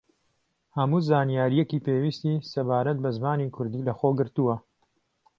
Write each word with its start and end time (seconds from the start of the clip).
هەموو 0.77 0.99
زانیارییەکی 1.09 1.83
پێویستی 1.85 2.43
سەبارەت 2.51 2.97
بە 3.03 3.09
زمانی 3.17 3.53
کوردی 3.55 3.85
لە 3.87 3.93
خۆگرتووە 3.99 4.55